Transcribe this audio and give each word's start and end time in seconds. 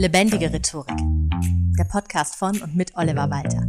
Lebendige 0.00 0.50
Rhetorik. 0.50 0.96
Der 1.78 1.84
Podcast 1.84 2.36
von 2.36 2.58
und 2.62 2.74
mit 2.74 2.96
Oliver 2.96 3.28
Walter. 3.28 3.68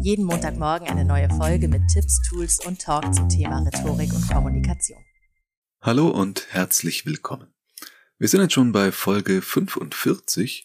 Jeden 0.00 0.24
Montagmorgen 0.24 0.86
eine 0.86 1.04
neue 1.04 1.28
Folge 1.30 1.66
mit 1.66 1.82
Tipps, 1.88 2.20
Tools 2.28 2.64
und 2.64 2.80
Talk 2.80 3.12
zum 3.12 3.28
Thema 3.28 3.58
Rhetorik 3.58 4.14
und 4.14 4.28
Kommunikation. 4.28 5.00
Hallo 5.80 6.06
und 6.10 6.46
herzlich 6.50 7.06
willkommen. 7.06 7.48
Wir 8.20 8.28
sind 8.28 8.40
jetzt 8.40 8.52
schon 8.52 8.70
bei 8.70 8.92
Folge 8.92 9.42
45 9.42 10.64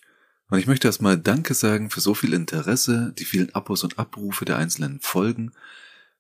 und 0.51 0.59
ich 0.59 0.67
möchte 0.67 0.87
erstmal 0.87 1.17
Danke 1.17 1.55
sagen 1.55 1.89
für 1.89 1.99
so 1.99 2.13
viel 2.13 2.33
Interesse, 2.33 3.15
die 3.17 3.25
vielen 3.25 3.55
Abos 3.55 3.83
und 3.83 3.97
Abrufe 3.97 4.45
der 4.45 4.57
einzelnen 4.57 4.99
Folgen 4.99 5.53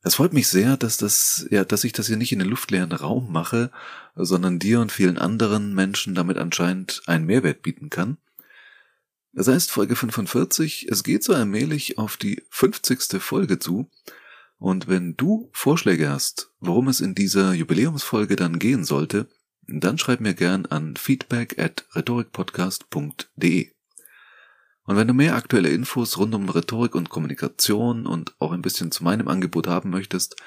es 0.03 0.15
freut 0.15 0.31
mich 0.33 0.47
sehr, 0.47 0.77
dass 0.77 0.97
das, 0.97 1.47
ja, 1.49 1.65
dass 1.65 1.83
ich 1.83 1.91
das 1.91 2.07
hier 2.07 2.17
nicht 2.17 2.31
in 2.31 2.39
den 2.39 2.47
luftleeren 2.47 2.91
Raum 2.91 3.31
mache, 3.31 3.71
sondern 4.15 4.57
dir 4.57 4.79
und 4.79 4.91
vielen 4.91 5.17
anderen 5.17 5.73
Menschen 5.75 6.15
damit 6.15 6.37
anscheinend 6.37 7.01
einen 7.07 7.25
Mehrwert 7.25 7.61
bieten 7.61 7.89
kann. 7.89 8.17
Das 9.33 9.47
heißt, 9.47 9.71
Folge 9.71 9.95
45, 9.95 10.87
es 10.89 11.03
geht 11.03 11.23
so 11.23 11.33
allmählich 11.33 11.97
auf 11.97 12.17
die 12.17 12.43
50. 12.49 13.21
Folge 13.21 13.59
zu. 13.59 13.89
Und 14.57 14.87
wenn 14.87 15.15
du 15.15 15.49
Vorschläge 15.53 16.09
hast, 16.09 16.51
worum 16.59 16.87
es 16.87 17.01
in 17.01 17.13
dieser 17.13 17.53
Jubiläumsfolge 17.53 18.35
dann 18.35 18.57
gehen 18.57 18.83
sollte, 18.83 19.27
dann 19.67 19.97
schreib 19.97 20.21
mir 20.21 20.33
gern 20.33 20.65
an 20.65 20.95
feedback 20.95 21.59
at 21.59 21.85
rhetorikpodcast.de. 21.93 23.71
Und 24.87 24.95
wenn 24.95 25.07
du 25.07 25.13
mehr 25.13 25.35
aktuelle 25.35 25.69
Infos 25.69 26.17
rund 26.17 26.33
um 26.33 26.47
Rhetorik 26.47 26.95
und 26.95 27.09
Kommunikation 27.09 28.07
und 28.07 28.35
auch 28.39 28.53
ein 28.53 28.61
bisschen 28.61 28.89
zu 28.89 29.03
meinem 29.03 29.27
Angebot 29.27 29.67
haben 29.67 29.89
möchtest, 29.89 30.37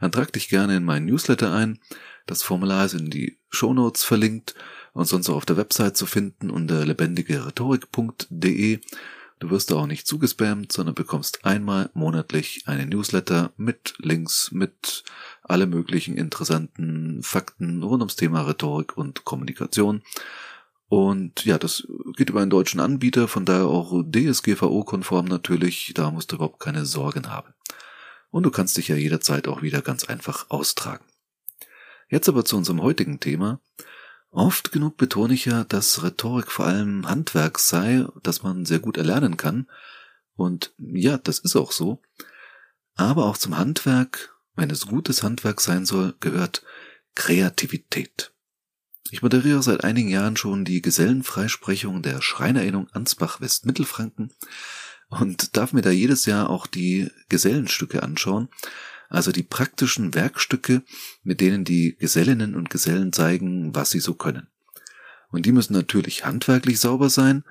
dann 0.00 0.12
trag 0.12 0.32
dich 0.32 0.48
gerne 0.48 0.76
in 0.76 0.84
meinen 0.84 1.06
Newsletter 1.06 1.52
ein. 1.52 1.80
Das 2.24 2.44
Formular 2.44 2.86
ist 2.86 2.94
in 2.94 3.10
die 3.10 3.40
Shownotes 3.50 4.04
verlinkt 4.04 4.54
und 4.92 5.06
sonst 5.06 5.28
auch 5.28 5.36
auf 5.36 5.46
der 5.46 5.56
Website 5.56 5.96
zu 5.96 6.06
finden 6.06 6.50
unter 6.50 6.84
lebendigerhetorik.de. 6.84 8.80
Du 9.40 9.50
wirst 9.50 9.70
da 9.70 9.76
auch 9.76 9.86
nicht 9.86 10.06
zugespammt, 10.06 10.72
sondern 10.72 10.94
bekommst 10.96 11.44
einmal 11.44 11.90
monatlich 11.94 12.64
einen 12.66 12.88
Newsletter 12.88 13.52
mit 13.56 13.94
Links, 13.98 14.50
mit 14.50 15.04
alle 15.42 15.66
möglichen 15.66 16.16
interessanten 16.16 17.22
Fakten 17.22 17.82
rund 17.82 18.02
ums 18.02 18.16
Thema 18.16 18.42
Rhetorik 18.42 18.96
und 18.96 19.24
Kommunikation. 19.24 20.02
Und 20.88 21.44
ja, 21.44 21.58
das 21.58 21.86
geht 22.16 22.30
über 22.30 22.40
einen 22.40 22.50
deutschen 22.50 22.80
Anbieter, 22.80 23.28
von 23.28 23.44
daher 23.44 23.66
auch 23.66 24.02
DSGVO-konform 24.02 25.26
natürlich, 25.26 25.92
da 25.94 26.10
musst 26.10 26.32
du 26.32 26.36
überhaupt 26.36 26.60
keine 26.60 26.86
Sorgen 26.86 27.30
haben. 27.30 27.52
Und 28.30 28.42
du 28.42 28.50
kannst 28.50 28.76
dich 28.76 28.88
ja 28.88 28.96
jederzeit 28.96 29.48
auch 29.48 29.62
wieder 29.62 29.82
ganz 29.82 30.04
einfach 30.04 30.50
austragen. 30.50 31.04
Jetzt 32.08 32.28
aber 32.28 32.44
zu 32.44 32.56
unserem 32.56 32.82
heutigen 32.82 33.20
Thema. 33.20 33.60
Oft 34.30 34.72
genug 34.72 34.96
betone 34.96 35.34
ich 35.34 35.46
ja, 35.46 35.64
dass 35.64 36.02
Rhetorik 36.02 36.50
vor 36.50 36.66
allem 36.66 37.08
Handwerk 37.08 37.58
sei, 37.58 38.06
das 38.22 38.42
man 38.42 38.66
sehr 38.66 38.78
gut 38.78 38.96
erlernen 38.96 39.36
kann. 39.36 39.68
Und 40.34 40.74
ja, 40.78 41.18
das 41.18 41.38
ist 41.38 41.56
auch 41.56 41.72
so. 41.72 42.02
Aber 42.94 43.26
auch 43.26 43.38
zum 43.38 43.56
Handwerk, 43.56 44.36
wenn 44.54 44.70
es 44.70 44.86
gutes 44.86 45.22
Handwerk 45.22 45.60
sein 45.60 45.86
soll, 45.86 46.14
gehört 46.20 46.62
Kreativität. 47.14 48.32
Ich 49.10 49.22
moderiere 49.22 49.62
seit 49.62 49.84
einigen 49.84 50.10
Jahren 50.10 50.36
schon 50.36 50.64
die 50.64 50.82
Gesellenfreisprechung 50.82 52.02
der 52.02 52.20
Schreinerinnung 52.20 52.90
Ansbach 52.92 53.40
Westmittelfranken 53.40 54.34
und 55.08 55.56
darf 55.56 55.72
mir 55.72 55.80
da 55.80 55.90
jedes 55.90 56.26
Jahr 56.26 56.50
auch 56.50 56.66
die 56.66 57.10
Gesellenstücke 57.30 58.02
anschauen, 58.02 58.48
also 59.08 59.32
die 59.32 59.42
praktischen 59.42 60.14
Werkstücke, 60.14 60.82
mit 61.22 61.40
denen 61.40 61.64
die 61.64 61.96
Gesellinnen 61.96 62.54
und 62.54 62.70
Gesellen 62.70 63.12
zeigen, 63.12 63.74
was 63.74 63.90
sie 63.90 64.00
so 64.00 64.14
können. 64.14 64.48
Und 65.30 65.46
die 65.46 65.52
müssen 65.52 65.74
natürlich 65.74 66.24
handwerklich 66.24 66.80
sauber 66.80 67.10
sein, 67.10 67.44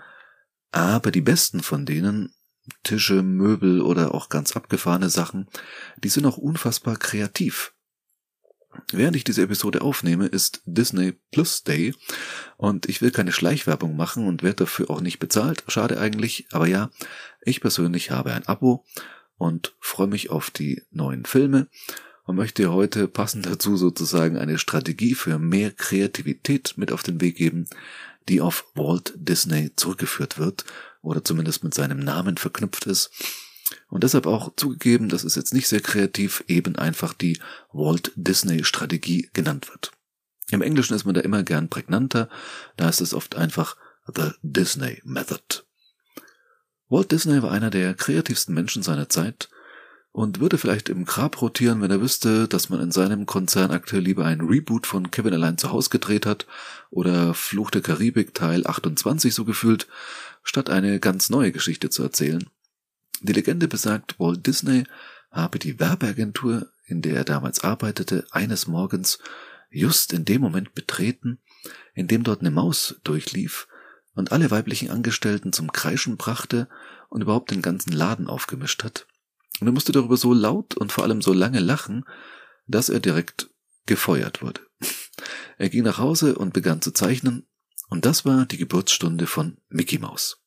aber 0.71 1.11
die 1.11 1.21
besten 1.21 1.61
von 1.61 1.85
denen, 1.85 2.33
Tische, 2.83 3.23
Möbel 3.23 3.81
oder 3.81 4.13
auch 4.13 4.29
ganz 4.29 4.55
abgefahrene 4.55 5.09
Sachen, 5.09 5.47
die 6.03 6.09
sind 6.09 6.25
auch 6.25 6.37
unfassbar 6.37 6.97
kreativ. 6.97 7.73
Während 8.91 9.15
ich 9.15 9.23
diese 9.23 9.41
Episode 9.41 9.81
aufnehme, 9.81 10.27
ist 10.27 10.61
Disney 10.65 11.13
Plus 11.31 11.63
Day 11.63 11.95
und 12.57 12.87
ich 12.87 13.01
will 13.01 13.11
keine 13.11 13.31
Schleichwerbung 13.31 13.95
machen 13.95 14.27
und 14.27 14.43
werde 14.43 14.65
dafür 14.65 14.89
auch 14.89 15.01
nicht 15.01 15.19
bezahlt. 15.19 15.63
Schade 15.67 15.99
eigentlich, 15.99 16.47
aber 16.51 16.67
ja, 16.67 16.91
ich 17.41 17.61
persönlich 17.61 18.11
habe 18.11 18.33
ein 18.33 18.47
Abo 18.47 18.85
und 19.37 19.75
freue 19.79 20.07
mich 20.07 20.29
auf 20.29 20.49
die 20.49 20.83
neuen 20.91 21.25
Filme 21.25 21.67
und 22.25 22.35
möchte 22.35 22.71
heute 22.71 23.07
passend 23.07 23.45
dazu 23.45 23.77
sozusagen 23.77 24.37
eine 24.37 24.57
Strategie 24.57 25.15
für 25.15 25.39
mehr 25.39 25.71
Kreativität 25.71 26.73
mit 26.75 26.91
auf 26.91 27.03
den 27.03 27.21
Weg 27.21 27.37
geben, 27.37 27.67
die 28.27 28.41
auf 28.41 28.65
Walt 28.75 29.13
Disney 29.15 29.71
zurückgeführt 29.75 30.37
wird 30.37 30.65
oder 31.01 31.23
zumindest 31.23 31.63
mit 31.63 31.73
seinem 31.73 31.99
Namen 31.99 32.37
verknüpft 32.37 32.85
ist 32.85 33.11
und 33.89 34.03
deshalb 34.03 34.25
auch 34.25 34.53
zugegeben, 34.55 35.09
dass 35.09 35.23
es 35.23 35.35
jetzt 35.35 35.53
nicht 35.53 35.67
sehr 35.67 35.81
kreativ 35.81 36.43
eben 36.47 36.75
einfach 36.75 37.13
die 37.13 37.39
Walt 37.71 38.11
Disney 38.15 38.63
Strategie 38.63 39.29
genannt 39.33 39.69
wird. 39.69 39.91
Im 40.49 40.61
Englischen 40.61 40.93
ist 40.93 41.05
man 41.05 41.15
da 41.15 41.21
immer 41.21 41.43
gern 41.43 41.69
prägnanter, 41.69 42.29
da 42.77 42.89
ist 42.89 43.01
es 43.01 43.13
oft 43.13 43.35
einfach 43.35 43.75
The 44.13 44.31
Disney 44.41 45.01
Method. 45.03 45.66
Walt 46.89 47.11
Disney 47.11 47.41
war 47.41 47.51
einer 47.51 47.69
der 47.69 47.93
kreativsten 47.93 48.53
Menschen 48.53 48.81
seiner 48.81 49.09
Zeit 49.09 49.49
und 50.13 50.39
würde 50.39 50.57
vielleicht 50.57 50.89
im 50.89 51.05
Grab 51.05 51.41
rotieren, 51.41 51.81
wenn 51.81 51.91
er 51.91 52.01
wüsste, 52.01 52.47
dass 52.47 52.69
man 52.69 52.79
in 52.79 52.91
seinem 52.91 53.25
Konzern 53.25 53.71
aktuell 53.71 54.01
lieber 54.01 54.25
ein 54.25 54.41
Reboot 54.41 54.87
von 54.87 55.11
Kevin 55.11 55.33
allein 55.33 55.57
zu 55.57 55.71
Hause 55.71 55.89
gedreht 55.89 56.25
hat 56.25 56.47
oder 56.89 57.33
Fluch 57.33 57.71
der 57.71 57.81
Karibik 57.81 58.33
Teil 58.33 58.65
28 58.65 59.33
so 59.33 59.43
gefühlt, 59.43 59.87
statt 60.43 60.69
eine 60.69 60.99
ganz 60.99 61.29
neue 61.29 61.51
Geschichte 61.51 61.89
zu 61.89 62.03
erzählen. 62.03 62.49
Die 63.21 63.33
Legende 63.33 63.67
besagt, 63.67 64.19
Walt 64.19 64.47
Disney 64.47 64.85
habe 65.29 65.59
die 65.59 65.79
Werbeagentur, 65.79 66.71
in 66.85 67.01
der 67.01 67.17
er 67.17 67.25
damals 67.25 67.63
arbeitete, 67.63 68.25
eines 68.31 68.65
Morgens 68.65 69.19
just 69.69 70.13
in 70.13 70.23
dem 70.23 70.41
Moment 70.41 70.73
betreten, 70.73 71.39
in 71.93 72.07
dem 72.07 72.23
dort 72.23 72.39
eine 72.39 72.51
Maus 72.51 72.95
durchlief 73.03 73.67
und 74.17 74.31
alle 74.31 74.49
weiblichen 74.49 74.89
Angestellten 74.89 75.53
zum 75.53 75.71
Kreischen 75.71 76.17
brachte 76.17 76.67
und 77.07 77.21
überhaupt 77.21 77.51
den 77.51 77.61
ganzen 77.61 77.93
Laden 77.93 78.27
aufgemischt 78.27 78.83
hat. 78.83 79.07
Und 79.61 79.67
er 79.67 79.73
musste 79.73 79.91
darüber 79.91 80.17
so 80.17 80.33
laut 80.33 80.75
und 80.75 80.91
vor 80.91 81.03
allem 81.03 81.21
so 81.21 81.33
lange 81.33 81.59
lachen, 81.59 82.03
dass 82.65 82.89
er 82.89 82.99
direkt 82.99 83.49
gefeuert 83.85 84.41
wurde. 84.41 84.61
Er 85.59 85.69
ging 85.69 85.83
nach 85.83 85.97
Hause 85.97 86.35
und 86.35 86.53
begann 86.53 86.83
zu 86.83 86.91
zeichnen, 86.91 87.47
und 87.89 88.05
das 88.05 88.25
war 88.25 88.45
die 88.45 88.57
Geburtsstunde 88.57 89.25
von 89.25 89.57
Mickey 89.69 89.97
Mouse. 89.97 90.43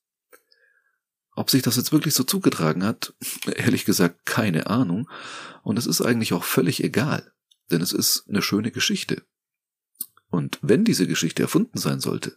Ob 1.35 1.51
sich 1.51 1.63
das 1.63 1.75
jetzt 1.75 1.91
wirklich 1.91 2.15
so 2.15 2.23
zugetragen 2.23 2.85
hat, 2.85 3.15
ehrlich 3.57 3.85
gesagt 3.85 4.25
keine 4.25 4.69
Ahnung. 4.69 5.11
Und 5.65 5.77
es 5.79 5.87
ist 5.87 6.01
eigentlich 6.01 6.33
auch 6.33 6.45
völlig 6.45 6.85
egal, 6.85 7.33
denn 7.73 7.81
es 7.81 7.93
ist 7.93 8.29
eine 8.29 8.43
schöne 8.43 8.71
Geschichte. 8.71 9.25
Und 10.29 10.61
wenn 10.63 10.85
diese 10.85 11.09
Geschichte 11.09 11.43
erfunden 11.43 11.79
sein 11.79 11.99
sollte, 11.99 12.37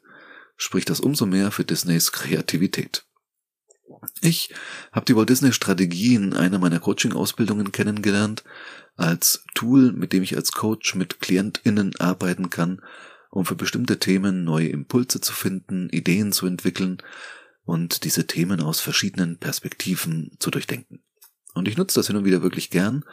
spricht 0.56 0.90
das 0.90 1.00
umso 1.00 1.26
mehr 1.26 1.52
für 1.52 1.64
Disneys 1.64 2.12
Kreativität. 2.12 3.06
Ich 4.22 4.54
habe 4.92 5.06
die 5.06 5.16
Walt 5.16 5.30
Disney 5.30 5.54
Strategie 5.54 6.16
in 6.16 6.34
einer 6.34 6.60
meiner 6.60 6.80
Coaching-Ausbildungen 6.80 7.72
kennengelernt, 7.72 8.44
als 8.96 9.44
Tool, 9.56 9.92
mit 9.92 10.14
dem 10.14 10.24
ich 10.24 10.36
als 10.36 10.52
Coach 10.52 10.96
mit 10.96 11.20
KlientInnen 11.20 11.96
arbeiten 12.00 12.50
kann, 12.50 12.82
um 13.30 13.46
für 13.46 13.56
bestimmte 13.56 14.00
Themen 14.00 14.44
neue 14.44 14.70
Impulse 14.70 15.20
zu 15.22 15.34
finden, 15.34 15.90
Ideen 15.90 16.32
zu 16.32 16.46
entwickeln 16.46 17.02
und 17.66 18.04
diese 18.04 18.28
Themen 18.28 18.62
aus 18.62 18.80
verschiedenen 18.80 19.38
Perspektiven 19.38 20.36
zu 20.40 20.52
durchdenken. 20.52 21.04
Und 21.54 21.68
ich 21.68 21.78
nutze 21.78 22.00
das 22.00 22.08
hin 22.08 22.16
und 22.16 22.26
wieder 22.26 22.44
wirklich 22.44 22.70
gern. 22.70 23.04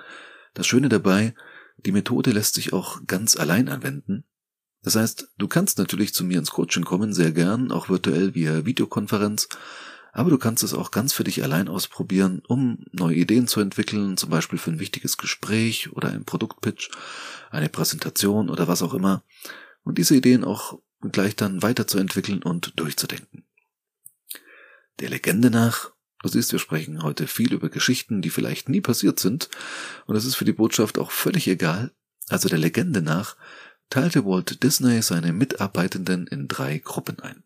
Das 0.54 0.66
Schöne 0.66 0.88
dabei, 0.88 1.34
die 1.78 1.92
Methode 1.92 2.32
lässt 2.32 2.54
sich 2.54 2.72
auch 2.72 3.06
ganz 3.06 3.36
allein 3.36 3.68
anwenden. 3.68 4.24
Das 4.82 4.96
heißt, 4.96 5.28
du 5.36 5.48
kannst 5.48 5.78
natürlich 5.78 6.14
zu 6.14 6.24
mir 6.24 6.38
ins 6.38 6.50
Coaching 6.50 6.84
kommen, 6.84 7.12
sehr 7.12 7.32
gern, 7.32 7.70
auch 7.70 7.88
virtuell 7.88 8.34
via 8.34 8.64
Videokonferenz, 8.64 9.48
aber 10.12 10.30
du 10.30 10.38
kannst 10.38 10.62
es 10.64 10.74
auch 10.74 10.90
ganz 10.90 11.12
für 11.12 11.24
dich 11.24 11.42
allein 11.42 11.68
ausprobieren, 11.68 12.42
um 12.48 12.84
neue 12.90 13.16
Ideen 13.16 13.46
zu 13.46 13.60
entwickeln, 13.60 14.16
zum 14.16 14.30
Beispiel 14.30 14.58
für 14.58 14.70
ein 14.70 14.80
wichtiges 14.80 15.18
Gespräch 15.18 15.92
oder 15.92 16.08
ein 16.08 16.24
Produktpitch, 16.24 16.90
eine 17.50 17.68
Präsentation 17.68 18.50
oder 18.50 18.68
was 18.68 18.82
auch 18.82 18.94
immer, 18.94 19.22
und 19.82 19.98
diese 19.98 20.16
Ideen 20.16 20.44
auch 20.44 20.78
gleich 21.12 21.36
dann 21.36 21.62
weiterzuentwickeln 21.62 22.42
und 22.42 22.78
durchzudenken. 22.78 23.44
Der 24.98 25.10
Legende 25.10 25.50
nach, 25.50 25.90
du 26.22 26.28
siehst, 26.28 26.52
wir 26.52 26.58
sprechen 26.58 27.02
heute 27.02 27.26
viel 27.26 27.52
über 27.52 27.68
Geschichten, 27.68 28.20
die 28.20 28.30
vielleicht 28.30 28.68
nie 28.68 28.80
passiert 28.80 29.20
sind, 29.20 29.50
und 30.06 30.16
es 30.16 30.24
ist 30.24 30.36
für 30.36 30.44
die 30.44 30.52
Botschaft 30.52 30.98
auch 30.98 31.10
völlig 31.10 31.46
egal, 31.48 31.92
also 32.28 32.48
der 32.48 32.58
Legende 32.58 33.02
nach, 33.02 33.36
teilte 33.90 34.24
Walt 34.24 34.62
Disney 34.62 35.02
seine 35.02 35.32
Mitarbeitenden 35.32 36.26
in 36.26 36.48
drei 36.48 36.78
Gruppen 36.78 37.20
ein. 37.20 37.42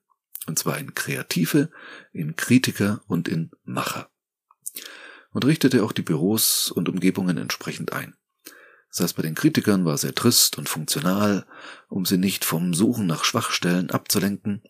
Und 0.47 0.59
zwar 0.59 0.79
in 0.79 0.95
Kreative, 0.95 1.71
in 2.13 2.37
Kritiker 2.37 3.03
und 3.09 3.29
in 3.29 3.51
Macher. 3.65 4.11
Und 5.33 5.45
richtete 5.45 5.83
auch 5.83 5.93
die 5.93 6.03
Büros 6.03 6.71
und 6.71 6.89
Umgebungen 6.89 7.39
entsprechend 7.39 7.93
ein. 7.93 8.15
Das 8.91 9.01
heißt, 9.01 9.17
bei 9.17 9.23
den 9.23 9.35
Kritikern 9.35 9.85
war 9.85 9.99
sehr 9.99 10.15
trist 10.15 10.57
und 10.57 10.69
funktional, 10.69 11.47
um 11.89 12.07
sie 12.07 12.19
nicht 12.19 12.45
vom 12.45 12.75
Suchen 12.75 13.07
nach 13.07 13.25
Schwachstellen 13.25 13.91
abzulenken, 13.91 14.63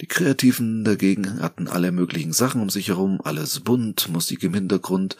Die 0.00 0.08
Kreativen 0.08 0.82
dagegen 0.82 1.40
hatten 1.40 1.68
alle 1.68 1.92
möglichen 1.92 2.32
Sachen 2.32 2.60
um 2.60 2.68
sich 2.68 2.88
herum, 2.88 3.20
alles 3.22 3.60
bunt, 3.60 4.08
Musik 4.08 4.42
im 4.42 4.54
Hintergrund. 4.54 5.16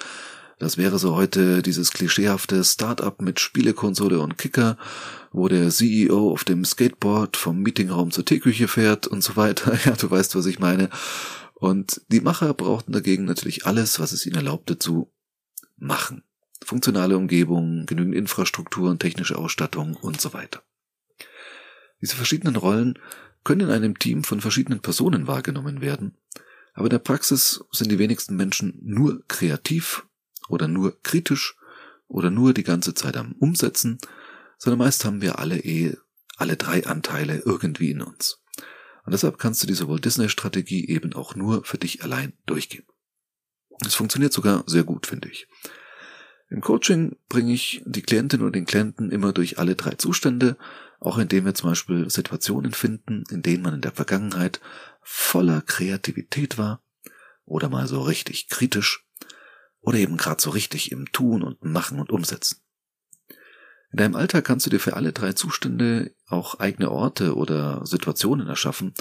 Das 0.58 0.78
wäre 0.78 0.98
so 0.98 1.16
heute 1.16 1.62
dieses 1.62 1.90
klischeehafte 1.90 2.62
Start-up 2.62 3.20
mit 3.20 3.40
Spielekonsole 3.40 4.20
und 4.20 4.38
Kicker, 4.38 4.78
wo 5.32 5.48
der 5.48 5.70
CEO 5.70 6.30
auf 6.30 6.44
dem 6.44 6.64
Skateboard 6.64 7.36
vom 7.36 7.60
Meetingraum 7.60 8.12
zur 8.12 8.24
Teeküche 8.24 8.68
fährt 8.68 9.06
und 9.06 9.22
so 9.22 9.36
weiter. 9.36 9.76
Ja, 9.84 9.92
du 9.92 10.10
weißt, 10.10 10.36
was 10.36 10.46
ich 10.46 10.58
meine. 10.58 10.90
Und 11.54 12.02
die 12.08 12.20
Macher 12.20 12.54
brauchten 12.54 12.92
dagegen 12.92 13.24
natürlich 13.24 13.66
alles, 13.66 13.98
was 13.98 14.12
es 14.12 14.26
ihnen 14.26 14.36
erlaubte 14.36 14.78
zu 14.78 15.12
machen. 15.76 16.22
Funktionale 16.64 17.16
Umgebung, 17.16 17.86
genügend 17.86 18.14
Infrastruktur 18.14 18.90
und 18.90 19.00
technische 19.00 19.36
Ausstattung 19.36 19.96
und 19.96 20.20
so 20.20 20.32
weiter. 20.32 20.62
Diese 22.00 22.16
verschiedenen 22.16 22.56
Rollen 22.56 22.98
können 23.42 23.62
in 23.62 23.70
einem 23.70 23.98
Team 23.98 24.24
von 24.24 24.40
verschiedenen 24.40 24.80
Personen 24.80 25.26
wahrgenommen 25.26 25.80
werden, 25.80 26.16
aber 26.74 26.86
in 26.86 26.90
der 26.90 26.98
Praxis 26.98 27.64
sind 27.70 27.90
die 27.90 27.98
wenigsten 27.98 28.36
Menschen 28.36 28.78
nur 28.82 29.24
kreativ 29.28 30.06
oder 30.48 30.68
nur 30.68 31.00
kritisch 31.02 31.56
oder 32.06 32.30
nur 32.30 32.54
die 32.54 32.64
ganze 32.64 32.94
Zeit 32.94 33.16
am 33.16 33.32
Umsetzen, 33.32 33.98
sondern 34.58 34.78
meist 34.78 35.04
haben 35.04 35.20
wir 35.20 35.38
alle 35.38 35.58
eh 35.58 35.96
alle 36.36 36.56
drei 36.56 36.86
Anteile 36.86 37.42
irgendwie 37.44 37.90
in 37.90 38.02
uns. 38.02 38.42
Und 39.04 39.12
deshalb 39.12 39.38
kannst 39.38 39.62
du 39.62 39.66
diese 39.66 39.88
Walt 39.88 40.04
Disney 40.04 40.28
Strategie 40.28 40.88
eben 40.88 41.12
auch 41.12 41.34
nur 41.34 41.64
für 41.64 41.78
dich 41.78 42.02
allein 42.02 42.32
durchgehen. 42.46 42.86
Es 43.84 43.94
funktioniert 43.94 44.32
sogar 44.32 44.64
sehr 44.66 44.84
gut, 44.84 45.06
finde 45.06 45.28
ich. 45.28 45.46
Im 46.48 46.60
Coaching 46.60 47.16
bringe 47.28 47.52
ich 47.52 47.82
die 47.84 48.02
Klientin 48.02 48.42
oder 48.42 48.52
den 48.52 48.66
Klienten 48.66 49.10
immer 49.10 49.32
durch 49.32 49.58
alle 49.58 49.74
drei 49.74 49.92
Zustände, 49.92 50.56
auch 51.00 51.18
indem 51.18 51.44
wir 51.44 51.54
zum 51.54 51.70
Beispiel 51.70 52.08
Situationen 52.08 52.72
finden, 52.72 53.24
in 53.30 53.42
denen 53.42 53.62
man 53.62 53.74
in 53.74 53.80
der 53.80 53.92
Vergangenheit 53.92 54.60
voller 55.02 55.62
Kreativität 55.62 56.56
war 56.56 56.82
oder 57.44 57.68
mal 57.68 57.86
so 57.88 58.02
richtig 58.02 58.48
kritisch 58.48 59.03
oder 59.84 59.98
eben 59.98 60.16
gerade 60.16 60.40
so 60.40 60.50
richtig 60.50 60.92
im 60.92 61.12
Tun 61.12 61.42
und 61.42 61.64
Machen 61.64 62.00
und 62.00 62.10
Umsetzen. 62.10 62.58
In 63.92 63.98
deinem 63.98 64.16
Alltag 64.16 64.44
kannst 64.44 64.66
du 64.66 64.70
dir 64.70 64.80
für 64.80 64.96
alle 64.96 65.12
drei 65.12 65.34
Zustände 65.34 66.14
auch 66.26 66.58
eigene 66.58 66.90
Orte 66.90 67.36
oder 67.36 67.86
Situationen 67.86 68.48
erschaffen, 68.48 68.92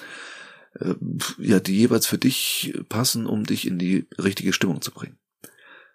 äh, 0.80 0.94
ja, 1.40 1.60
die 1.60 1.76
jeweils 1.76 2.06
für 2.06 2.20
dich 2.20 2.78
passen, 2.90 3.26
um 3.26 3.44
dich 3.44 3.66
in 3.66 3.80
die 3.80 4.08
richtige 4.22 4.54
Stimmung 4.54 4.82
zu 4.82 4.92
bringen. 4.92 5.18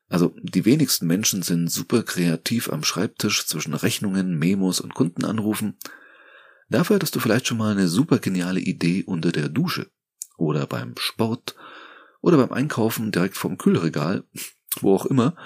Also 0.08 0.34
die 0.42 0.64
wenigsten 0.64 1.06
Menschen 1.06 1.42
sind 1.42 1.70
super 1.70 2.02
kreativ 2.02 2.72
am 2.72 2.82
Schreibtisch 2.82 3.46
zwischen 3.46 3.74
Rechnungen, 3.74 4.38
Memos 4.38 4.80
und 4.80 4.94
Kundenanrufen. 4.94 5.76
Dafür 6.70 6.96
hattest 6.96 7.14
du 7.14 7.20
vielleicht 7.20 7.46
schon 7.46 7.58
mal 7.58 7.72
eine 7.72 7.88
super 7.88 8.18
geniale 8.18 8.60
Idee 8.60 9.04
unter 9.04 9.32
der 9.32 9.48
Dusche 9.48 9.90
oder 10.38 10.66
beim 10.66 10.94
Sport 10.98 11.54
oder 12.20 12.36
beim 12.36 12.52
Einkaufen 12.52 13.12
direkt 13.12 13.36
vom 13.36 13.58
Kühlregal, 13.58 14.24
wo 14.82 14.94
auch 14.94 15.06
immer. 15.06 15.36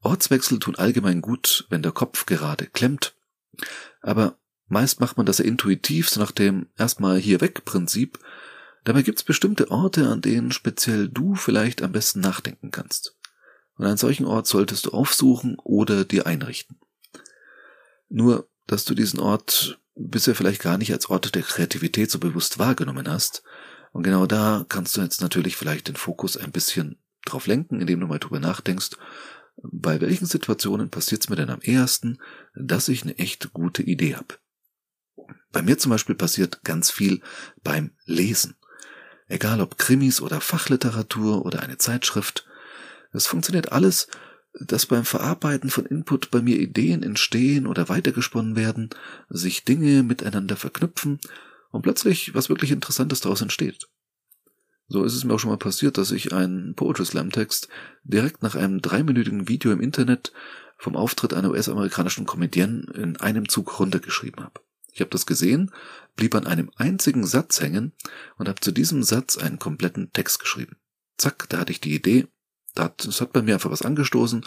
Ortswechsel 0.00 0.58
tun 0.58 0.76
allgemein 0.76 1.20
gut, 1.20 1.66
wenn 1.70 1.82
der 1.82 1.92
Kopf 1.92 2.26
gerade 2.26 2.66
klemmt. 2.66 3.14
Aber 4.00 4.38
meist 4.68 5.00
macht 5.00 5.16
man 5.16 5.26
das 5.26 5.38
ja 5.38 5.44
intuitiv, 5.44 6.08
so 6.10 6.20
nach 6.20 6.32
dem 6.32 6.68
erstmal 6.76 7.18
hier 7.18 7.40
weg 7.40 7.64
Prinzip. 7.64 8.18
Dabei 8.84 9.02
gibt's 9.02 9.22
bestimmte 9.22 9.70
Orte, 9.70 10.08
an 10.08 10.20
denen 10.20 10.52
speziell 10.52 11.08
du 11.08 11.34
vielleicht 11.34 11.82
am 11.82 11.92
besten 11.92 12.20
nachdenken 12.20 12.70
kannst. 12.70 13.16
Und 13.76 13.86
einen 13.86 13.96
solchen 13.96 14.26
Ort 14.26 14.46
solltest 14.46 14.86
du 14.86 14.90
aufsuchen 14.90 15.56
oder 15.62 16.04
dir 16.04 16.26
einrichten. 16.26 16.78
Nur, 18.08 18.48
dass 18.66 18.84
du 18.84 18.94
diesen 18.94 19.20
Ort 19.20 19.80
bisher 19.94 20.34
vielleicht 20.34 20.62
gar 20.62 20.78
nicht 20.78 20.92
als 20.92 21.08
Ort 21.08 21.34
der 21.34 21.42
Kreativität 21.42 22.10
so 22.10 22.18
bewusst 22.18 22.58
wahrgenommen 22.58 23.08
hast. 23.08 23.42
Und 23.92 24.02
genau 24.02 24.26
da 24.26 24.66
kannst 24.68 24.96
du 24.96 25.00
jetzt 25.00 25.20
natürlich 25.20 25.56
vielleicht 25.56 25.88
den 25.88 25.96
Fokus 25.96 26.36
ein 26.36 26.52
bisschen 26.52 26.98
drauf 27.24 27.46
lenken, 27.46 27.80
indem 27.80 28.00
du 28.00 28.06
mal 28.06 28.18
drüber 28.18 28.40
nachdenkst, 28.40 28.90
bei 29.56 30.00
welchen 30.00 30.26
Situationen 30.26 30.90
passiert 30.90 31.22
es 31.22 31.28
mir 31.28 31.36
denn 31.36 31.50
am 31.50 31.60
ehesten, 31.60 32.18
dass 32.54 32.88
ich 32.88 33.02
eine 33.02 33.18
echt 33.18 33.52
gute 33.52 33.82
Idee 33.82 34.16
habe. 34.16 34.38
Bei 35.52 35.62
mir 35.62 35.78
zum 35.78 35.90
Beispiel 35.90 36.16
passiert 36.16 36.64
ganz 36.64 36.90
viel 36.90 37.20
beim 37.62 37.92
Lesen. 38.04 38.56
Egal 39.28 39.60
ob 39.60 39.78
Krimis 39.78 40.20
oder 40.20 40.40
Fachliteratur 40.40 41.46
oder 41.46 41.62
eine 41.62 41.78
Zeitschrift, 41.78 42.46
das 43.12 43.26
funktioniert 43.26 43.72
alles, 43.72 44.08
dass 44.60 44.86
beim 44.86 45.04
Verarbeiten 45.04 45.70
von 45.70 45.86
Input 45.86 46.30
bei 46.30 46.42
mir 46.42 46.58
Ideen 46.58 47.02
entstehen 47.02 47.66
oder 47.66 47.88
weitergesponnen 47.88 48.56
werden, 48.56 48.90
sich 49.28 49.64
Dinge 49.64 50.02
miteinander 50.02 50.56
verknüpfen 50.56 51.20
und 51.70 51.82
plötzlich 51.82 52.34
was 52.34 52.48
wirklich 52.48 52.70
Interessantes 52.70 53.20
daraus 53.20 53.40
entsteht. 53.40 53.88
So 54.86 55.02
ist 55.04 55.14
es 55.14 55.24
mir 55.24 55.34
auch 55.34 55.38
schon 55.38 55.50
mal 55.50 55.56
passiert, 55.56 55.98
dass 55.98 56.10
ich 56.10 56.32
einen 56.32 56.74
Poetry 56.74 57.04
Slam 57.04 57.30
Text 57.30 57.68
direkt 58.02 58.42
nach 58.42 58.54
einem 58.54 58.82
dreiminütigen 58.82 59.48
Video 59.48 59.72
im 59.72 59.80
Internet 59.80 60.32
vom 60.76 60.96
Auftritt 60.96 61.32
einer 61.32 61.50
US-amerikanischen 61.50 62.26
Comedienne 62.26 62.86
in 62.94 63.16
einem 63.16 63.48
Zug 63.48 63.78
runtergeschrieben 63.78 64.44
habe. 64.44 64.60
Ich 64.92 65.00
habe 65.00 65.10
das 65.10 65.26
gesehen, 65.26 65.72
blieb 66.16 66.34
an 66.34 66.46
einem 66.46 66.70
einzigen 66.76 67.26
Satz 67.26 67.60
hängen 67.60 67.92
und 68.36 68.48
habe 68.48 68.60
zu 68.60 68.70
diesem 68.70 69.02
Satz 69.02 69.38
einen 69.38 69.58
kompletten 69.58 70.12
Text 70.12 70.38
geschrieben. 70.38 70.76
Zack, 71.16 71.48
da 71.48 71.58
hatte 71.58 71.72
ich 71.72 71.80
die 71.80 71.94
Idee 71.94 72.28
das 72.74 73.20
hat 73.20 73.32
bei 73.32 73.42
mir 73.42 73.54
einfach 73.54 73.70
was 73.70 73.82
angestoßen 73.82 74.44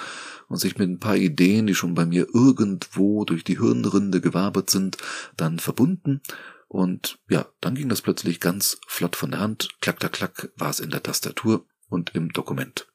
und 0.48 0.57
sich 0.57 0.78
mit 0.78 0.89
ein 0.89 1.00
paar 1.00 1.16
Ideen, 1.16 1.66
die 1.66 1.75
schon 1.75 1.95
bei 1.95 2.06
mir 2.06 2.28
irgendwo 2.34 3.24
durch 3.24 3.44
die 3.44 3.57
Hirnrinde 3.57 4.19
gewabert 4.19 4.69
sind, 4.69 4.98
dann 5.38 5.60
verbunden. 5.60 6.22
Und 6.68 7.19
ja, 7.30 7.48
dann 7.62 7.75
ging 7.75 7.90
das 7.90 8.02
plötzlich 8.02 8.40
ganz 8.40 8.80
flott 8.88 9.16
von 9.16 9.31
der 9.31 9.40
Hand. 9.40 9.69
Klack, 9.81 10.00
klack, 10.00 10.14
klack 10.14 10.52
war 10.56 10.69
es 10.69 10.80
in 10.80 10.90
der 10.90 11.04
Tastatur 11.04 11.66
und 11.90 12.14
im 12.16 12.34
Dokument. 12.34 12.88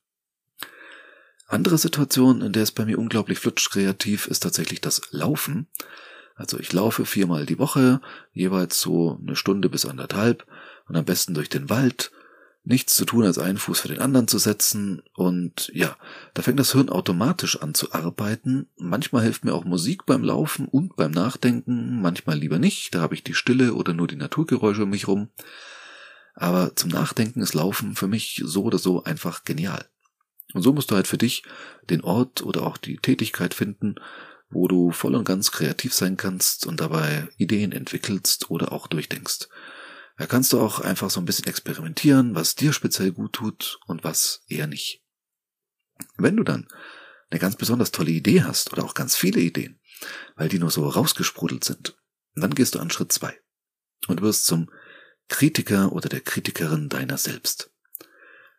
Andere 1.46 1.78
Situation, 1.78 2.40
in 2.42 2.52
der 2.52 2.62
es 2.62 2.72
bei 2.72 2.84
mir 2.84 2.98
unglaublich 2.98 3.38
flutsch 3.38 3.70
kreativ 3.70 4.26
ist 4.26 4.40
tatsächlich 4.40 4.80
das 4.80 5.02
Laufen. 5.10 5.68
Also 6.34 6.58
ich 6.58 6.72
laufe 6.72 7.04
viermal 7.04 7.46
die 7.46 7.58
Woche, 7.58 8.00
jeweils 8.32 8.80
so 8.80 9.18
eine 9.20 9.36
Stunde 9.36 9.68
bis 9.68 9.84
anderthalb 9.84 10.46
und 10.88 10.96
am 10.96 11.04
besten 11.04 11.34
durch 11.34 11.48
den 11.48 11.68
Wald 11.68 12.10
nichts 12.64 12.94
zu 12.94 13.04
tun, 13.04 13.24
als 13.24 13.38
einen 13.38 13.58
Fuß 13.58 13.80
für 13.80 13.88
den 13.88 14.00
anderen 14.00 14.28
zu 14.28 14.38
setzen. 14.38 15.02
Und 15.14 15.70
ja, 15.74 15.96
da 16.34 16.42
fängt 16.42 16.60
das 16.60 16.72
Hirn 16.72 16.88
automatisch 16.88 17.60
an 17.60 17.74
zu 17.74 17.92
arbeiten. 17.92 18.68
Manchmal 18.76 19.24
hilft 19.24 19.44
mir 19.44 19.54
auch 19.54 19.64
Musik 19.64 20.06
beim 20.06 20.22
Laufen 20.22 20.66
und 20.66 20.96
beim 20.96 21.10
Nachdenken, 21.10 22.00
manchmal 22.00 22.38
lieber 22.38 22.58
nicht. 22.58 22.94
Da 22.94 23.00
habe 23.00 23.14
ich 23.14 23.24
die 23.24 23.34
Stille 23.34 23.74
oder 23.74 23.94
nur 23.94 24.06
die 24.06 24.16
Naturgeräusche 24.16 24.84
um 24.84 24.90
mich 24.90 25.08
rum. 25.08 25.28
Aber 26.34 26.74
zum 26.76 26.90
Nachdenken 26.90 27.42
ist 27.42 27.54
Laufen 27.54 27.96
für 27.96 28.08
mich 28.08 28.40
so 28.44 28.62
oder 28.62 28.78
so 28.78 29.04
einfach 29.04 29.44
genial. 29.44 29.84
Und 30.54 30.62
so 30.62 30.72
musst 30.72 30.90
du 30.90 30.94
halt 30.94 31.06
für 31.06 31.18
dich 31.18 31.42
den 31.90 32.02
Ort 32.02 32.42
oder 32.42 32.62
auch 32.66 32.76
die 32.76 32.98
Tätigkeit 32.98 33.54
finden, 33.54 33.96
wo 34.50 34.68
du 34.68 34.92
voll 34.92 35.14
und 35.14 35.24
ganz 35.24 35.50
kreativ 35.50 35.94
sein 35.94 36.16
kannst 36.16 36.66
und 36.66 36.80
dabei 36.80 37.28
Ideen 37.38 37.72
entwickelst 37.72 38.50
oder 38.50 38.72
auch 38.72 38.86
durchdenkst. 38.86 39.48
Da 40.18 40.26
kannst 40.26 40.52
du 40.52 40.60
auch 40.60 40.80
einfach 40.80 41.10
so 41.10 41.20
ein 41.20 41.24
bisschen 41.24 41.46
experimentieren, 41.46 42.34
was 42.34 42.54
dir 42.54 42.72
speziell 42.72 43.12
gut 43.12 43.32
tut 43.32 43.80
und 43.86 44.04
was 44.04 44.42
eher 44.46 44.66
nicht. 44.66 45.02
Wenn 46.16 46.36
du 46.36 46.42
dann 46.42 46.68
eine 47.30 47.40
ganz 47.40 47.56
besonders 47.56 47.90
tolle 47.90 48.10
Idee 48.10 48.42
hast 48.42 48.72
oder 48.72 48.84
auch 48.84 48.94
ganz 48.94 49.16
viele 49.16 49.40
Ideen, 49.40 49.80
weil 50.36 50.48
die 50.48 50.58
nur 50.58 50.70
so 50.70 50.86
rausgesprudelt 50.88 51.64
sind, 51.64 51.96
dann 52.34 52.54
gehst 52.54 52.74
du 52.74 52.78
an 52.78 52.90
Schritt 52.90 53.12
zwei 53.12 53.38
und 54.08 54.20
wirst 54.20 54.44
zum 54.44 54.70
Kritiker 55.28 55.92
oder 55.92 56.08
der 56.08 56.20
Kritikerin 56.20 56.88
deiner 56.88 57.16
selbst. 57.16 57.70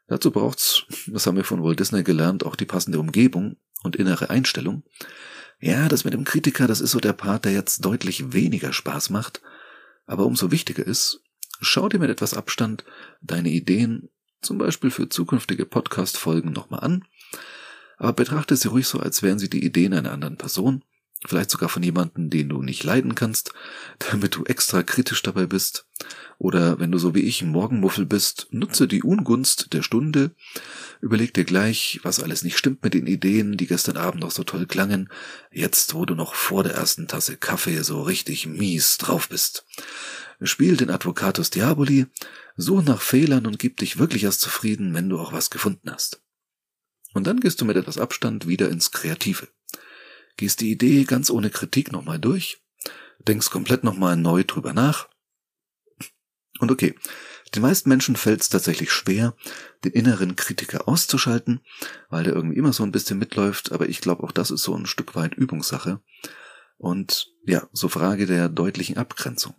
Dazu 0.07 0.31
braucht's, 0.31 0.83
das 1.07 1.27
haben 1.27 1.37
wir 1.37 1.43
von 1.43 1.63
Walt 1.63 1.79
Disney 1.79 2.03
gelernt, 2.03 2.43
auch 2.43 2.55
die 2.55 2.65
passende 2.65 2.99
Umgebung 2.99 3.57
und 3.83 3.95
innere 3.95 4.29
Einstellung. 4.29 4.83
Ja, 5.59 5.87
das 5.87 6.03
mit 6.03 6.13
dem 6.13 6.23
Kritiker, 6.23 6.67
das 6.67 6.81
ist 6.81 6.91
so 6.91 6.99
der 6.99 7.13
Part, 7.13 7.45
der 7.45 7.53
jetzt 7.53 7.85
deutlich 7.85 8.33
weniger 8.33 8.73
Spaß 8.73 9.11
macht, 9.11 9.41
aber 10.05 10.25
umso 10.25 10.51
wichtiger 10.51 10.85
ist, 10.85 11.21
Schau 11.61 11.89
dir 11.89 11.99
mit 11.99 12.09
etwas 12.09 12.33
Abstand 12.33 12.83
deine 13.21 13.49
Ideen, 13.49 14.09
zum 14.41 14.57
Beispiel 14.57 14.91
für 14.91 15.09
zukünftige 15.09 15.65
Podcast-Folgen, 15.65 16.51
nochmal 16.51 16.81
an, 16.81 17.05
aber 17.97 18.13
betrachte 18.13 18.55
sie 18.55 18.67
ruhig 18.67 18.87
so, 18.87 18.99
als 18.99 19.23
wären 19.23 19.39
sie 19.39 19.49
die 19.49 19.63
Ideen 19.63 19.93
einer 19.93 20.11
anderen 20.11 20.37
Person, 20.37 20.83
vielleicht 21.25 21.49
sogar 21.49 21.69
von 21.69 21.83
jemandem, 21.83 22.29
den 22.29 22.49
du 22.49 22.61
nicht 22.61 22.83
leiden 22.83 23.15
kannst, 23.15 23.53
damit 24.11 24.35
du 24.35 24.43
extra 24.45 24.83
kritisch 24.83 25.21
dabei 25.21 25.45
bist. 25.45 25.85
Oder 26.37 26.79
wenn 26.79 26.91
du 26.91 26.97
so 26.97 27.15
wie 27.15 27.21
ich 27.21 27.41
ein 27.41 27.51
Morgenmuffel 27.51 28.05
bist, 28.05 28.47
nutze 28.51 28.87
die 28.87 29.03
Ungunst 29.03 29.71
der 29.73 29.83
Stunde, 29.83 30.31
überleg 30.99 31.33
dir 31.33 31.45
gleich, 31.45 31.99
was 32.03 32.21
alles 32.21 32.43
nicht 32.43 32.57
stimmt 32.57 32.83
mit 32.83 32.93
den 32.93 33.07
Ideen, 33.07 33.55
die 33.55 33.67
gestern 33.67 33.97
Abend 33.97 34.21
noch 34.21 34.31
so 34.31 34.43
toll 34.43 34.65
klangen, 34.65 35.09
jetzt 35.51 35.93
wo 35.93 36.05
du 36.05 36.15
noch 36.15 36.33
vor 36.33 36.63
der 36.63 36.73
ersten 36.73 37.07
Tasse 37.07 37.37
Kaffee 37.37 37.81
so 37.83 38.01
richtig 38.01 38.47
mies 38.47 38.97
drauf 38.97 39.29
bist. 39.29 39.65
Spiel 40.41 40.77
den 40.77 40.89
Advocatus 40.89 41.49
Diaboli, 41.49 42.07
such 42.55 42.83
nach 42.83 43.01
Fehlern 43.01 43.45
und 43.45 43.59
gib 43.59 43.77
dich 43.77 43.97
wirklich 43.97 44.23
erst 44.23 44.41
zufrieden, 44.41 44.93
wenn 44.93 45.09
du 45.09 45.19
auch 45.19 45.33
was 45.33 45.49
gefunden 45.49 45.91
hast. 45.91 46.21
Und 47.13 47.27
dann 47.27 47.39
gehst 47.39 47.61
du 47.61 47.65
mit 47.65 47.77
etwas 47.77 47.97
Abstand 47.97 48.47
wieder 48.47 48.69
ins 48.69 48.91
Kreative. 48.91 49.47
Gehst 50.37 50.61
die 50.61 50.71
Idee 50.71 51.03
ganz 51.03 51.29
ohne 51.29 51.49
Kritik 51.49 51.91
nochmal 51.91 52.19
durch, 52.19 52.61
denkst 53.27 53.49
komplett 53.49 53.83
nochmal 53.83 54.17
neu 54.17 54.43
drüber 54.43 54.73
nach. 54.73 55.09
Und 56.59 56.71
okay, 56.71 56.95
Den 57.55 57.61
meisten 57.61 57.89
Menschen 57.89 58.15
fällt 58.15 58.41
es 58.41 58.49
tatsächlich 58.49 58.91
schwer, 58.91 59.35
den 59.83 59.91
inneren 59.91 60.35
Kritiker 60.35 60.87
auszuschalten, 60.87 61.61
weil 62.09 62.23
der 62.23 62.33
irgendwie 62.33 62.57
immer 62.57 62.73
so 62.73 62.83
ein 62.83 62.91
bisschen 62.91 63.19
mitläuft, 63.19 63.71
aber 63.71 63.87
ich 63.89 64.01
glaube 64.01 64.23
auch 64.23 64.31
das 64.31 64.49
ist 64.49 64.63
so 64.63 64.75
ein 64.75 64.87
Stück 64.87 65.15
weit 65.15 65.35
Übungssache. 65.35 66.01
Und 66.77 67.27
ja, 67.45 67.67
so 67.71 67.89
Frage 67.89 68.25
der 68.25 68.49
deutlichen 68.49 68.97
Abgrenzung. 68.97 69.53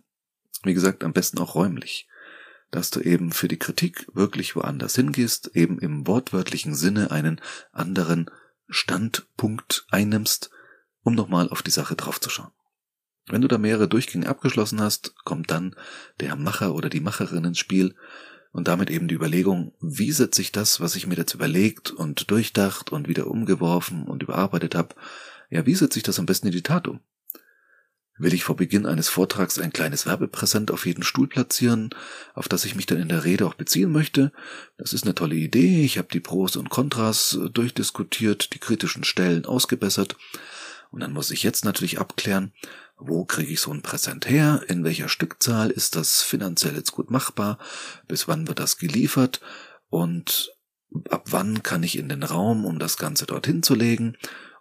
Wie 0.65 0.73
gesagt, 0.73 1.03
am 1.03 1.13
besten 1.13 1.39
auch 1.39 1.55
räumlich. 1.55 2.07
Dass 2.71 2.89
du 2.89 2.99
eben 2.99 3.31
für 3.31 3.47
die 3.47 3.59
Kritik 3.59 4.07
wirklich 4.13 4.55
woanders 4.55 4.95
hingehst, 4.95 5.51
eben 5.53 5.79
im 5.79 6.07
wortwörtlichen 6.07 6.75
Sinne 6.75 7.11
einen 7.11 7.39
anderen 7.71 8.29
Standpunkt 8.67 9.85
einnimmst, 9.91 10.49
um 11.03 11.13
nochmal 11.13 11.49
auf 11.49 11.61
die 11.61 11.71
Sache 11.71 11.95
draufzuschauen. 11.95 12.51
Wenn 13.27 13.41
du 13.41 13.47
da 13.47 13.57
mehrere 13.57 13.87
Durchgänge 13.87 14.27
abgeschlossen 14.27 14.81
hast, 14.81 15.15
kommt 15.23 15.49
dann 15.51 15.75
der 16.19 16.35
Macher 16.35 16.73
oder 16.73 16.89
die 16.89 16.99
Macherin 16.99 17.45
ins 17.45 17.59
Spiel 17.59 17.95
und 18.51 18.67
damit 18.67 18.89
eben 18.89 19.07
die 19.07 19.15
Überlegung, 19.15 19.73
wie 19.81 20.11
setze 20.11 20.41
ich 20.41 20.51
das, 20.51 20.79
was 20.79 20.95
ich 20.95 21.07
mir 21.07 21.15
jetzt 21.15 21.33
überlegt 21.33 21.91
und 21.91 22.29
durchdacht 22.31 22.91
und 22.91 23.07
wieder 23.07 23.27
umgeworfen 23.27 24.05
und 24.05 24.23
überarbeitet 24.23 24.75
habe, 24.75 24.95
ja, 25.49 25.65
wie 25.65 25.75
setze 25.75 25.99
ich 25.99 26.03
das 26.03 26.19
am 26.19 26.25
besten 26.25 26.47
in 26.47 26.53
die 26.53 26.63
Tat 26.63 26.87
um? 26.87 27.01
Will 28.17 28.33
ich 28.33 28.45
vor 28.45 28.55
Beginn 28.55 28.85
eines 28.85 29.09
Vortrags 29.09 29.59
ein 29.59 29.73
kleines 29.73 30.05
Werbepräsent 30.05 30.71
auf 30.71 30.85
jeden 30.85 31.03
Stuhl 31.03 31.27
platzieren, 31.27 31.89
auf 32.33 32.47
das 32.47 32.63
ich 32.63 32.75
mich 32.75 32.85
dann 32.85 33.01
in 33.01 33.09
der 33.09 33.25
Rede 33.25 33.45
auch 33.45 33.55
beziehen 33.55 33.91
möchte? 33.91 34.31
Das 34.77 34.93
ist 34.93 35.03
eine 35.03 35.15
tolle 35.15 35.35
Idee, 35.35 35.83
ich 35.83 35.97
habe 35.97 36.07
die 36.11 36.21
Pros 36.21 36.55
und 36.55 36.69
Kontras 36.69 37.37
durchdiskutiert, 37.53 38.53
die 38.53 38.59
kritischen 38.59 39.03
Stellen 39.03 39.45
ausgebessert, 39.45 40.15
und 40.95 41.01
dann 41.01 41.11
muss 41.11 41.31
ich 41.31 41.43
jetzt 41.43 41.65
natürlich 41.65 41.99
abklären, 41.99 42.53
wo 42.97 43.25
kriege 43.25 43.51
ich 43.51 43.59
so 43.59 43.69
ein 43.73 43.81
Präsent 43.81 44.29
her, 44.29 44.61
in 44.69 44.85
welcher 44.85 45.09
Stückzahl 45.09 45.69
ist 45.69 45.97
das 45.97 46.21
finanziell 46.21 46.73
jetzt 46.75 46.93
gut 46.93 47.11
machbar, 47.11 47.59
bis 48.07 48.29
wann 48.29 48.47
wird 48.47 48.59
das 48.59 48.77
geliefert? 48.77 49.41
Und 49.89 50.53
ab 51.09 51.25
wann 51.31 51.63
kann 51.63 51.83
ich 51.83 51.97
in 51.97 52.07
den 52.07 52.23
Raum, 52.23 52.63
um 52.63 52.79
das 52.79 52.95
Ganze 52.95 53.25
dorthin 53.25 53.61
zu 53.61 53.75
legen. 53.75 54.15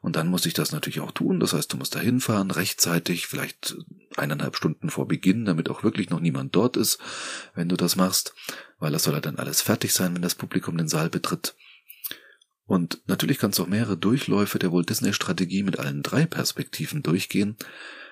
Und 0.04 0.16
dann 0.16 0.28
muss 0.28 0.44
ich 0.44 0.52
das 0.52 0.70
natürlich 0.70 1.00
auch 1.00 1.12
tun. 1.12 1.40
Das 1.40 1.54
heißt, 1.54 1.72
du 1.72 1.78
musst 1.78 1.94
da 1.94 1.98
hinfahren, 1.98 2.50
rechtzeitig, 2.50 3.26
vielleicht 3.26 3.78
eineinhalb 4.16 4.54
Stunden 4.54 4.90
vor 4.90 5.08
Beginn, 5.08 5.46
damit 5.46 5.70
auch 5.70 5.82
wirklich 5.82 6.10
noch 6.10 6.20
niemand 6.20 6.54
dort 6.54 6.76
ist, 6.76 6.98
wenn 7.54 7.70
du 7.70 7.76
das 7.76 7.96
machst, 7.96 8.34
weil 8.78 8.92
das 8.92 9.04
soll 9.04 9.14
ja 9.14 9.20
dann 9.20 9.38
alles 9.38 9.62
fertig 9.62 9.94
sein, 9.94 10.14
wenn 10.14 10.20
das 10.20 10.34
Publikum 10.34 10.76
den 10.76 10.88
Saal 10.88 11.08
betritt. 11.08 11.56
Und 12.66 13.00
natürlich 13.06 13.38
kannst 13.38 13.58
du 13.58 13.62
auch 13.62 13.66
mehrere 13.66 13.96
Durchläufe 13.96 14.58
der 14.58 14.72
Walt 14.72 14.90
Disney 14.90 15.14
Strategie 15.14 15.62
mit 15.62 15.78
allen 15.78 16.02
drei 16.02 16.26
Perspektiven 16.26 17.02
durchgehen. 17.02 17.56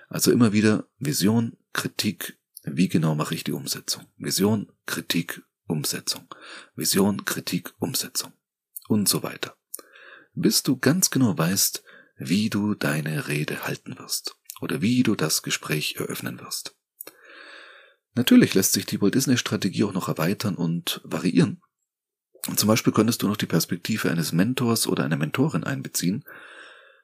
Also 0.09 0.33
immer 0.33 0.55
wieder 0.55 0.87
Vision, 0.99 1.59
Kritik, 1.75 2.39
wie 2.63 2.89
genau 2.89 3.15
mache 3.15 3.35
ich 3.35 3.45
die 3.45 3.53
Umsetzung? 3.53 4.07
Vision, 4.17 4.73
Kritik, 4.87 5.43
Umsetzung. 5.67 6.27
Vision, 6.75 7.27
Kritik, 7.27 7.75
Umsetzung. 7.81 8.33
Und 8.89 9.11
so 9.11 9.23
weiter. 9.23 9.55
Bis 10.35 10.63
du 10.63 10.77
ganz 10.77 11.11
genau 11.11 11.37
weißt, 11.37 11.83
wie 12.17 12.51
du 12.51 12.75
deine 12.75 13.29
Rede 13.29 13.67
halten 13.67 13.99
wirst 13.99 14.37
oder 14.61 14.81
wie 14.81 15.03
du 15.03 15.15
das 15.15 15.43
Gespräch 15.43 15.97
eröffnen 15.97 16.41
wirst. 16.41 16.77
Natürlich 18.15 18.55
lässt 18.55 18.73
sich 18.73 18.87
die 18.87 19.01
Walt 19.01 19.15
Disney 19.15 19.37
Strategie 19.39 19.85
auch 19.85 19.93
noch 19.93 20.09
erweitern 20.09 20.55
und 20.55 21.01
variieren. 21.05 21.63
Zum 22.57 22.67
Beispiel 22.67 22.93
könntest 22.93 23.23
du 23.23 23.29
noch 23.29 23.37
die 23.37 23.47
Perspektive 23.47 24.11
eines 24.11 24.33
Mentors 24.33 24.87
oder 24.87 25.05
einer 25.05 25.17
Mentorin 25.17 25.65
einbeziehen. 25.65 26.25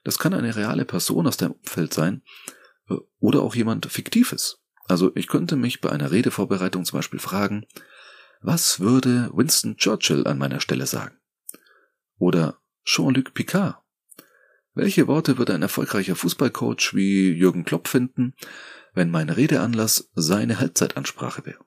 Das 0.05 0.19
kann 0.19 0.35
eine 0.35 0.57
reale 0.57 0.85
Person 0.85 1.27
aus 1.27 1.37
deinem 1.37 1.53
Umfeld 1.53 1.95
sein 1.95 2.23
äh, 2.89 2.97
oder 3.21 3.43
auch 3.43 3.55
jemand 3.55 3.87
Fiktives. 3.87 4.59
Also 4.87 5.15
ich 5.15 5.29
könnte 5.29 5.57
mich 5.57 5.81
bei 5.81 5.91
einer 5.91 6.11
Redevorbereitung 6.11 6.85
zum 6.85 6.99
Beispiel 6.99 7.21
fragen, 7.21 7.67
was 8.41 8.81
würde 8.81 9.31
Winston 9.33 9.77
Churchill 9.77 10.27
an 10.27 10.39
meiner 10.39 10.61
Stelle 10.61 10.87
sagen? 10.87 11.17
Oder 12.19 12.59
Jean-Luc 12.89 13.35
Picard? 13.35 13.83
Welche 14.73 15.07
Worte 15.09 15.37
würde 15.37 15.53
ein 15.53 15.61
erfolgreicher 15.61 16.17
Fußballcoach 16.17 16.95
wie 16.95 17.33
Jürgen 17.33 17.67
Klopp 17.67 17.87
finden, 17.87 18.35
wenn 18.95 19.11
mein 19.11 19.29
Redeanlass 19.29 20.09
seine 20.15 20.59
Halbzeitansprache 20.59 21.45
wäre? 21.45 21.63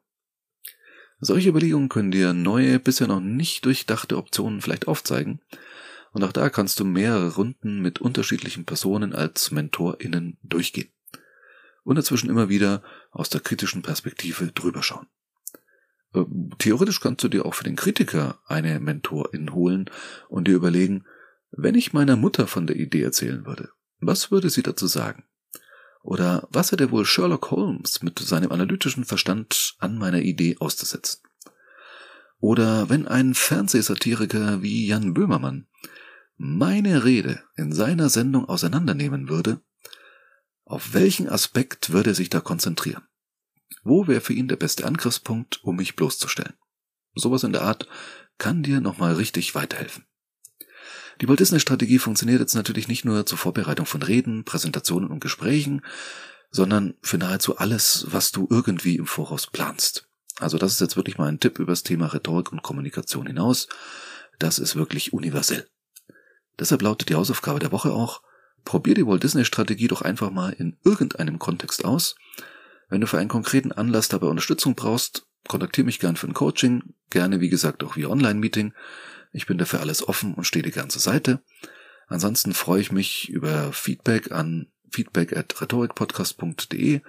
Solche 1.19 1.49
Überlegungen 1.49 1.89
können 1.89 2.09
dir 2.09 2.33
neue, 2.33 2.79
bisher 2.79 3.05
noch 3.05 3.19
nicht 3.19 3.65
durchdachte 3.65 4.17
Optionen 4.17 4.61
vielleicht 4.61 4.87
aufzeigen. 4.87 5.41
Und 6.11 6.23
auch 6.23 6.31
da 6.31 6.49
kannst 6.49 6.79
du 6.79 6.85
mehrere 6.85 7.35
Runden 7.35 7.83
mit 7.83 8.01
unterschiedlichen 8.01 8.65
Personen 8.65 9.13
als 9.13 9.51
MentorInnen 9.51 10.39
durchgehen. 10.41 10.89
Und 11.83 11.97
dazwischen 11.97 12.31
immer 12.31 12.49
wieder 12.49 12.81
aus 13.11 13.29
der 13.29 13.41
kritischen 13.41 13.83
Perspektive 13.83 14.51
drüber 14.51 14.81
schauen. 14.81 15.05
Äh, 16.13 16.23
theoretisch 16.57 16.99
kannst 16.99 17.23
du 17.23 17.29
dir 17.29 17.45
auch 17.45 17.53
für 17.53 17.63
den 17.63 17.75
Kritiker 17.75 18.39
eine 18.45 18.79
Mentorin 18.79 19.53
holen 19.53 19.89
und 20.29 20.47
dir 20.47 20.55
überlegen, 20.55 21.05
wenn 21.51 21.75
ich 21.75 21.93
meiner 21.93 22.15
Mutter 22.15 22.47
von 22.47 22.67
der 22.67 22.77
Idee 22.77 23.03
erzählen 23.03 23.45
würde, 23.45 23.69
was 23.99 24.31
würde 24.31 24.49
sie 24.49 24.63
dazu 24.63 24.87
sagen? 24.87 25.25
Oder 26.03 26.47
was 26.49 26.71
hätte 26.71 26.91
wohl 26.91 27.05
Sherlock 27.05 27.51
Holmes 27.51 28.01
mit 28.01 28.17
seinem 28.19 28.51
analytischen 28.51 29.05
Verstand 29.05 29.75
an 29.79 29.97
meiner 29.97 30.21
Idee 30.21 30.57
auszusetzen? 30.59 31.21
Oder 32.39 32.89
wenn 32.89 33.07
ein 33.07 33.35
Fernsehsatiriker 33.35 34.63
wie 34.63 34.87
Jan 34.87 35.13
Böhmermann 35.13 35.67
meine 36.37 37.03
Rede 37.03 37.43
in 37.55 37.71
seiner 37.71 38.09
Sendung 38.09 38.49
auseinandernehmen 38.49 39.29
würde, 39.29 39.61
auf 40.65 40.95
welchen 40.95 41.29
Aspekt 41.29 41.91
würde 41.91 42.11
er 42.11 42.15
sich 42.15 42.29
da 42.29 42.39
konzentrieren? 42.39 43.03
Wo 43.83 44.07
wäre 44.07 44.21
für 44.21 44.33
ihn 44.33 44.47
der 44.47 44.55
beste 44.57 44.85
Angriffspunkt, 44.85 45.63
um 45.63 45.75
mich 45.75 45.95
bloßzustellen? 45.95 46.53
Sowas 47.15 47.43
in 47.43 47.53
der 47.53 47.63
Art 47.63 47.87
kann 48.37 48.63
dir 48.63 48.81
nochmal 48.81 49.13
richtig 49.13 49.55
weiterhelfen. 49.55 50.05
Die 51.19 51.27
Walt 51.27 51.39
Disney 51.39 51.59
Strategie 51.59 51.99
funktioniert 51.99 52.39
jetzt 52.39 52.55
natürlich 52.55 52.87
nicht 52.87 53.05
nur 53.05 53.25
zur 53.25 53.37
Vorbereitung 53.37 53.85
von 53.85 54.01
Reden, 54.01 54.43
Präsentationen 54.43 55.09
und 55.09 55.19
Gesprächen, 55.19 55.83
sondern 56.49 56.95
für 57.01 57.17
nahezu 57.17 57.57
alles, 57.57 58.07
was 58.09 58.31
du 58.31 58.47
irgendwie 58.49 58.95
im 58.95 59.05
Voraus 59.05 59.47
planst. 59.47 60.07
Also 60.39 60.57
das 60.57 60.73
ist 60.73 60.81
jetzt 60.81 60.97
wirklich 60.97 61.17
mal 61.17 61.27
ein 61.27 61.39
Tipp 61.39 61.59
über 61.59 61.71
das 61.71 61.83
Thema 61.83 62.07
Rhetorik 62.07 62.51
und 62.51 62.63
Kommunikation 62.63 63.27
hinaus. 63.27 63.67
Das 64.39 64.57
ist 64.57 64.75
wirklich 64.75 65.13
universell. 65.13 65.67
Deshalb 66.59 66.81
lautet 66.81 67.09
die 67.09 67.15
Hausaufgabe 67.15 67.59
der 67.59 67.71
Woche 67.71 67.91
auch, 67.91 68.21
probier 68.65 68.95
die 68.95 69.05
Walt 69.05 69.23
Disney 69.23 69.45
Strategie 69.45 69.87
doch 69.87 70.01
einfach 70.01 70.31
mal 70.31 70.53
in 70.53 70.77
irgendeinem 70.83 71.39
Kontext 71.39 71.85
aus. 71.85 72.15
Wenn 72.91 73.01
du 73.01 73.07
für 73.07 73.17
einen 73.17 73.29
konkreten 73.29 73.71
Anlass 73.71 74.09
dabei 74.09 74.27
Unterstützung 74.27 74.75
brauchst, 74.75 75.25
kontaktiere 75.47 75.85
mich 75.85 75.99
gern 75.99 76.17
für 76.17 76.27
ein 76.27 76.33
Coaching, 76.33 76.93
gerne 77.09 77.39
wie 77.39 77.49
gesagt 77.49 77.83
auch 77.83 77.95
via 77.95 78.09
Online-Meeting. 78.09 78.73
Ich 79.31 79.47
bin 79.47 79.57
dafür 79.57 79.79
alles 79.79 80.07
offen 80.07 80.33
und 80.33 80.43
stehe 80.43 80.61
die 80.61 80.71
ganze 80.71 80.99
Seite. 80.99 81.41
Ansonsten 82.07 82.53
freue 82.53 82.81
ich 82.81 82.91
mich 82.91 83.29
über 83.29 83.71
Feedback 83.71 84.33
an 84.33 84.67
feedback 84.91 85.35
at 85.35 85.61
rhetorikpodcast.de 85.61 86.99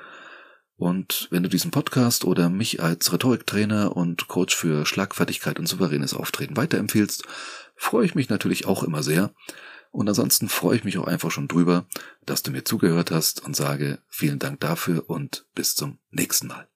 und 0.76 1.26
wenn 1.30 1.42
du 1.42 1.48
diesen 1.48 1.72
Podcast 1.72 2.24
oder 2.24 2.48
mich 2.48 2.80
als 2.80 3.12
Rhetoriktrainer 3.12 3.96
und 3.96 4.28
Coach 4.28 4.54
für 4.54 4.86
Schlagfertigkeit 4.86 5.58
und 5.58 5.66
souveränes 5.66 6.14
Auftreten 6.14 6.56
weiterempfehlst, 6.56 7.24
freue 7.74 8.06
ich 8.06 8.14
mich 8.14 8.28
natürlich 8.28 8.66
auch 8.66 8.84
immer 8.84 9.02
sehr. 9.02 9.34
Und 9.92 10.08
ansonsten 10.08 10.48
freue 10.48 10.76
ich 10.76 10.84
mich 10.84 10.98
auch 10.98 11.06
einfach 11.06 11.30
schon 11.30 11.48
drüber, 11.48 11.86
dass 12.24 12.42
du 12.42 12.50
mir 12.50 12.64
zugehört 12.64 13.10
hast 13.10 13.44
und 13.44 13.54
sage 13.54 13.98
vielen 14.08 14.38
Dank 14.38 14.60
dafür 14.60 15.08
und 15.08 15.46
bis 15.54 15.76
zum 15.76 15.98
nächsten 16.10 16.48
Mal. 16.48 16.66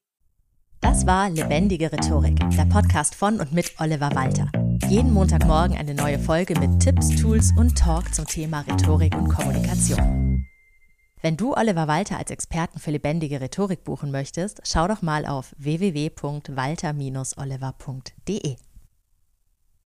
Das 0.82 1.06
war 1.06 1.30
Lebendige 1.30 1.90
Rhetorik, 1.90 2.38
der 2.50 2.66
Podcast 2.66 3.14
von 3.14 3.40
und 3.40 3.52
mit 3.52 3.72
Oliver 3.80 4.14
Walter. 4.14 4.50
Jeden 4.88 5.12
Montagmorgen 5.12 5.76
eine 5.76 5.94
neue 5.94 6.18
Folge 6.18 6.58
mit 6.60 6.80
Tipps, 6.80 7.08
Tools 7.16 7.52
und 7.56 7.76
Talk 7.76 8.14
zum 8.14 8.26
Thema 8.26 8.60
Rhetorik 8.60 9.16
und 9.16 9.28
Kommunikation. 9.28 10.46
Wenn 11.22 11.38
du 11.38 11.54
Oliver 11.54 11.88
Walter 11.88 12.18
als 12.18 12.30
Experten 12.30 12.78
für 12.78 12.90
lebendige 12.90 13.40
Rhetorik 13.40 13.82
buchen 13.82 14.10
möchtest, 14.10 14.60
schau 14.64 14.86
doch 14.86 15.00
mal 15.02 15.26
auf 15.26 15.54
www.walter-oliver.de. 15.58 18.56